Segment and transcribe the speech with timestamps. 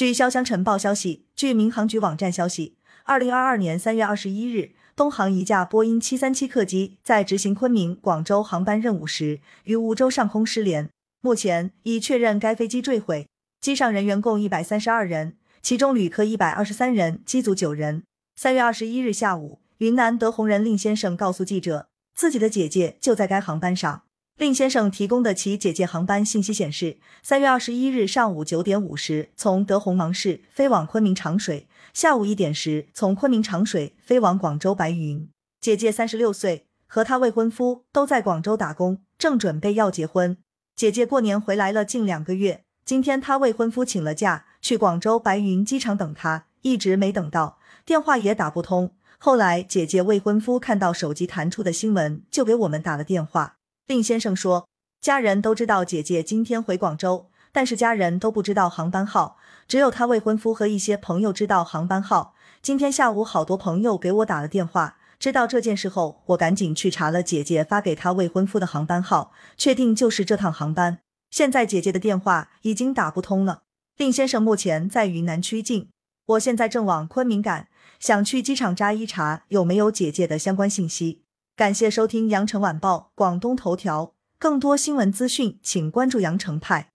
[0.00, 10.88] 据潇湘晨报消息，据民航局网站消息，二零二二年三月二十一日，东航一架波音七三七客机在执行昆明广州航班任务时，于梧州上空失联。
[11.20, 13.26] 目前已确认该飞机坠毁，
[13.60, 18.02] 机上人员共一百三十二人，其中旅客一百二十三人，机组九人。
[18.36, 24.04] 三月二十一日下午，云南德宏人令先生告诉记者，自己的姐姐就在该航班上。
[24.36, 35.28] 令先生提供的其姐姐航班信息显示，三月二十一日上午九点五十从德宏芒市飞往昆明长水，下午一点时从昆明长水飞往广州白云。
[35.60, 40.38] 姐姐三十六岁，和她未婚夫都在广州打工，正准备要结婚。
[40.74, 48.94] 姐姐过年回来了近两个月，今天她未婚夫请了假去广州白云机场等她，一直没等到，电话也打不通。
[49.18, 53.58] 后来姐姐未婚夫看到手机弹出的新闻，就给我们打了电话。
[53.90, 54.68] 令先生说，
[55.00, 62.36] 家人都知道姐姐今天回广州，但是家人都不知道航班号，只有他未婚夫和一些朋友知道航班号。
[62.62, 71.00] 今天下午，好多朋友给我打了电话，知道这件事后，我赶紧去查了姐姐发给他未婚夫的航班号，确定就是这趟航班。
[71.32, 73.62] 现在姐姐的电话已经打不通了。
[73.96, 75.88] 令先生目前在云南曲靖，
[76.26, 77.66] 我现在正往昆明赶，
[77.98, 81.22] 想去机场查一查有没有姐姐的相关信息。
[81.60, 86.89] 感谢收听羊城晚报广东头条，更多新闻资讯，请关注羊城派。